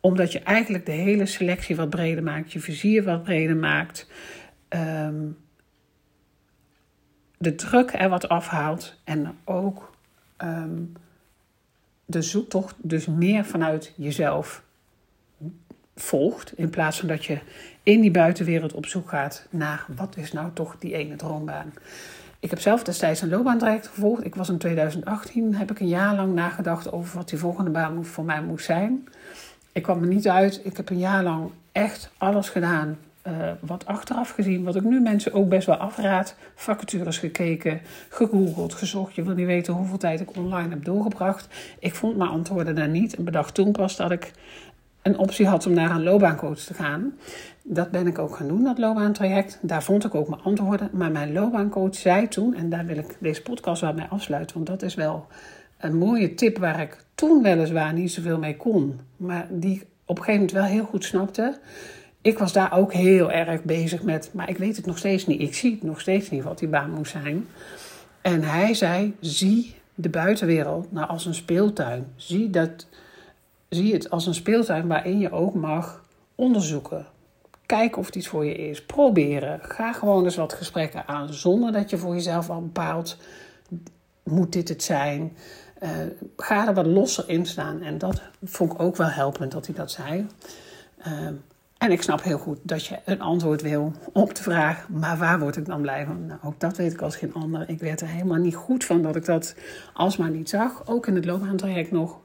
Omdat 0.00 0.32
je 0.32 0.38
eigenlijk 0.38 0.86
de 0.86 0.92
hele 0.92 1.26
selectie 1.26 1.76
wat 1.76 1.90
breder 1.90 2.22
maakt, 2.22 2.52
je 2.52 2.60
vizier 2.60 3.04
wat 3.04 3.22
breder 3.22 3.56
maakt. 3.56 4.06
Um, 4.68 5.36
de 7.38 7.54
druk 7.54 7.92
er 7.92 8.08
wat 8.08 8.28
afhaalt 8.28 8.94
en 9.04 9.38
ook 9.44 9.90
um, 10.38 10.92
de 12.04 12.22
zoektocht 12.22 12.74
dus 12.78 13.06
meer 13.06 13.44
vanuit 13.44 13.92
jezelf 13.96 14.62
volgt. 15.96 16.52
In 16.58 16.70
plaats 16.70 16.98
van 16.98 17.08
dat 17.08 17.24
je 17.24 17.38
in 17.82 18.00
die 18.00 18.10
buitenwereld 18.10 18.72
op 18.72 18.86
zoek 18.86 19.08
gaat 19.08 19.46
naar 19.50 19.86
wat 19.96 20.16
is 20.16 20.32
nou 20.32 20.50
toch 20.52 20.76
die 20.78 20.94
ene 20.94 21.16
droombaan. 21.16 21.72
Ik 22.40 22.50
heb 22.50 22.60
zelf 22.60 22.82
destijds 22.82 23.20
een 23.20 23.28
loopbaantraject 23.28 23.86
gevolgd. 23.86 24.24
Ik 24.24 24.34
was 24.34 24.48
in 24.48 24.58
2018, 24.58 25.54
heb 25.54 25.70
ik 25.70 25.80
een 25.80 25.88
jaar 25.88 26.14
lang 26.14 26.34
nagedacht 26.34 26.92
over 26.92 27.16
wat 27.16 27.28
die 27.28 27.38
volgende 27.38 27.70
baan 27.70 28.04
voor 28.04 28.24
mij 28.24 28.42
moest 28.42 28.64
zijn. 28.64 29.08
Ik 29.72 29.82
kwam 29.82 30.02
er 30.02 30.08
niet 30.08 30.28
uit. 30.28 30.60
Ik 30.64 30.76
heb 30.76 30.90
een 30.90 30.98
jaar 30.98 31.22
lang 31.22 31.50
echt 31.72 32.10
alles 32.16 32.48
gedaan. 32.48 32.98
Uh, 33.28 33.50
wat 33.60 33.86
achteraf 33.86 34.30
gezien, 34.30 34.64
wat 34.64 34.76
ik 34.76 34.84
nu 34.84 35.00
mensen 35.00 35.32
ook 35.32 35.48
best 35.48 35.66
wel 35.66 35.76
afraad. 35.76 36.36
Vacatures 36.54 37.18
gekeken, 37.18 37.80
gegoogeld, 38.08 38.74
gezocht. 38.74 39.14
Je 39.14 39.22
wil 39.22 39.34
niet 39.34 39.46
weten 39.46 39.74
hoeveel 39.74 39.98
tijd 39.98 40.20
ik 40.20 40.36
online 40.36 40.68
heb 40.68 40.84
doorgebracht. 40.84 41.48
Ik 41.78 41.94
vond 41.94 42.16
mijn 42.16 42.30
antwoorden 42.30 42.74
daar 42.74 42.88
niet 42.88 43.16
en 43.16 43.24
bedacht 43.24 43.54
toen 43.54 43.72
pas 43.72 43.96
dat 43.96 44.10
ik 44.10 44.32
een 45.02 45.18
optie 45.18 45.46
had 45.46 45.66
om 45.66 45.72
naar 45.72 45.90
een 45.90 46.02
loopbaancoach 46.02 46.58
te 46.58 46.74
gaan. 46.74 47.12
Dat 47.62 47.90
ben 47.90 48.06
ik 48.06 48.18
ook 48.18 48.36
gaan 48.36 48.48
doen, 48.48 48.64
dat 48.64 48.78
loopbaantraject. 48.78 49.58
Daar 49.62 49.82
vond 49.82 50.04
ik 50.04 50.14
ook 50.14 50.28
mijn 50.28 50.42
antwoorden. 50.42 50.90
Maar 50.92 51.10
mijn 51.10 51.32
loopbaancoach 51.32 51.94
zei 51.94 52.28
toen, 52.28 52.54
en 52.54 52.68
daar 52.68 52.86
wil 52.86 52.96
ik 52.96 53.16
deze 53.20 53.42
podcast 53.42 53.80
wel 53.80 53.94
mee 53.94 54.06
afsluiten, 54.06 54.54
want 54.54 54.66
dat 54.66 54.82
is 54.82 54.94
wel 54.94 55.26
een 55.78 55.96
mooie 55.96 56.34
tip 56.34 56.58
waar 56.58 56.80
ik 56.80 57.04
toen 57.14 57.42
weliswaar 57.42 57.92
niet 57.92 58.12
zoveel 58.12 58.38
mee 58.38 58.56
kon, 58.56 59.00
maar 59.16 59.46
die 59.50 59.82
op 60.04 60.18
een 60.18 60.24
gegeven 60.24 60.32
moment 60.32 60.52
wel 60.52 60.64
heel 60.64 60.84
goed 60.84 61.04
snapte. 61.04 61.58
Ik 62.28 62.38
was 62.38 62.52
daar 62.52 62.72
ook 62.72 62.92
heel 62.92 63.30
erg 63.30 63.62
bezig 63.62 64.02
met, 64.02 64.30
maar 64.32 64.48
ik 64.48 64.58
weet 64.58 64.76
het 64.76 64.86
nog 64.86 64.98
steeds 64.98 65.26
niet. 65.26 65.40
Ik 65.40 65.54
zie 65.54 65.70
het 65.72 65.82
nog 65.82 66.00
steeds 66.00 66.30
niet 66.30 66.42
wat 66.42 66.58
die 66.58 66.68
baan 66.68 66.90
moet 66.90 67.08
zijn. 67.08 67.46
En 68.20 68.42
hij 68.42 68.74
zei: 68.74 69.16
zie 69.20 69.74
de 69.94 70.08
buitenwereld 70.08 70.92
nou 70.92 71.08
als 71.08 71.26
een 71.26 71.34
speeltuin. 71.34 72.06
Zie 72.16 72.50
dat 72.50 72.86
zie 73.68 73.92
het 73.92 74.10
als 74.10 74.26
een 74.26 74.34
speeltuin 74.34 74.86
waarin 74.86 75.18
je 75.18 75.30
ook 75.30 75.54
mag 75.54 76.04
onderzoeken. 76.34 77.06
Kijk 77.66 77.96
of 77.96 78.06
het 78.06 78.16
iets 78.16 78.28
voor 78.28 78.44
je 78.44 78.54
is. 78.54 78.84
Proberen. 78.84 79.60
Ga 79.62 79.92
gewoon 79.92 80.24
eens 80.24 80.36
wat 80.36 80.52
gesprekken 80.52 81.06
aan 81.06 81.34
zonder 81.34 81.72
dat 81.72 81.90
je 81.90 81.98
voor 81.98 82.14
jezelf 82.14 82.50
al 82.50 82.60
bepaalt: 82.60 83.16
moet 84.22 84.52
dit 84.52 84.68
het 84.68 84.82
zijn? 84.82 85.36
Uh, 85.82 85.90
ga 86.36 86.68
er 86.68 86.74
wat 86.74 86.86
losser 86.86 87.28
in 87.28 87.46
staan. 87.46 87.82
En 87.82 87.98
dat 87.98 88.22
vond 88.44 88.72
ik 88.72 88.80
ook 88.80 88.96
wel 88.96 89.10
helpend 89.10 89.52
dat 89.52 89.66
hij 89.66 89.74
dat 89.74 89.90
zei. 89.90 90.26
Uh, 91.06 91.28
en 91.78 91.90
ik 91.90 92.02
snap 92.02 92.22
heel 92.22 92.38
goed 92.38 92.58
dat 92.62 92.86
je 92.86 92.98
een 93.04 93.20
antwoord 93.20 93.62
wil 93.62 93.92
op 94.12 94.34
de 94.34 94.42
vraag: 94.42 94.88
maar 94.88 95.18
waar 95.18 95.38
word 95.38 95.56
ik 95.56 95.66
dan 95.66 95.80
blij 95.80 96.04
van? 96.06 96.26
Nou, 96.26 96.40
ook 96.42 96.60
dat 96.60 96.76
weet 96.76 96.92
ik 96.92 97.02
als 97.02 97.16
geen 97.16 97.34
ander. 97.34 97.68
Ik 97.68 97.80
werd 97.80 98.00
er 98.00 98.06
helemaal 98.06 98.38
niet 98.38 98.54
goed 98.54 98.84
van 98.84 99.02
dat 99.02 99.16
ik 99.16 99.24
dat 99.24 99.54
alsmaar 99.94 100.30
niet 100.30 100.48
zag. 100.48 100.82
Ook 100.86 101.06
in 101.06 101.14
het 101.14 101.24
loopbaantraject 101.24 101.90
nog. 101.90 102.20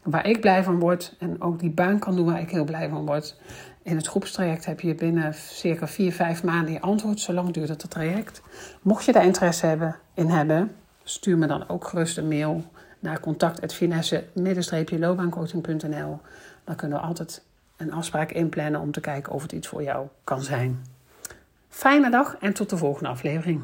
waar 0.03 0.27
ik 0.27 0.41
blij 0.41 0.63
van 0.63 0.79
word 0.79 1.15
en 1.19 1.41
ook 1.41 1.59
die 1.59 1.69
baan 1.69 1.99
kan 1.99 2.15
doen 2.15 2.25
waar 2.25 2.41
ik 2.41 2.49
heel 2.49 2.63
blij 2.63 2.89
van 2.89 3.05
word. 3.05 3.35
In 3.83 3.95
het 3.95 4.07
groepstraject 4.07 4.65
heb 4.65 4.79
je 4.79 4.95
binnen 4.95 5.33
circa 5.33 5.87
4, 5.87 6.11
5 6.11 6.43
maanden 6.43 6.73
je 6.73 6.81
antwoord. 6.81 7.19
Zo 7.19 7.33
lang 7.33 7.51
duurt 7.51 7.69
het 7.69 7.89
traject. 7.89 8.41
Mocht 8.81 9.05
je 9.05 9.11
daar 9.11 9.25
interesse 9.25 9.65
hebben, 9.65 9.95
in 10.13 10.27
hebben, 10.27 10.75
stuur 11.03 11.37
me 11.37 11.47
dan 11.47 11.69
ook 11.69 11.87
gerust 11.87 12.17
een 12.17 12.27
mail 12.27 12.63
naar 12.99 13.19
contact.finesse-loopbaancoaching.nl. 13.19 16.19
Dan 16.63 16.75
kunnen 16.75 16.97
we 16.97 17.03
altijd 17.03 17.47
een 17.79 17.93
afspraak 17.93 18.31
inplannen 18.31 18.81
om 18.81 18.91
te 18.91 19.01
kijken 19.01 19.33
of 19.33 19.41
het 19.41 19.51
iets 19.51 19.67
voor 19.67 19.83
jou 19.83 20.07
kan 20.23 20.41
zijn. 20.41 20.85
Fijne 21.69 22.09
dag 22.09 22.37
en 22.39 22.53
tot 22.53 22.69
de 22.69 22.77
volgende 22.77 23.09
aflevering. 23.09 23.61